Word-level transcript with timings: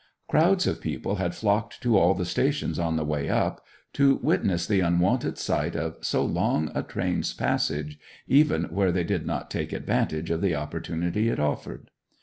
Crowds 0.27 0.65
of 0.65 0.81
people 0.81 1.17
had 1.17 1.35
flocked 1.35 1.79
to 1.83 1.95
all 1.95 2.15
the 2.15 2.25
stations 2.25 2.79
on 2.79 2.95
the 2.95 3.05
way 3.05 3.29
up 3.29 3.63
to 3.93 4.15
witness 4.23 4.65
the 4.65 4.79
unwonted 4.79 5.37
sight 5.37 5.75
of 5.75 5.95
so 6.03 6.25
long 6.25 6.71
a 6.73 6.81
train's 6.81 7.35
passage, 7.35 7.99
even 8.27 8.63
where 8.73 8.91
they 8.91 9.03
did 9.03 9.27
not 9.27 9.51
take 9.51 9.71
advantage 9.71 10.31
of 10.31 10.41
the 10.41 10.55
opportunity 10.55 11.29
it 11.29 11.39
offered. 11.39 11.91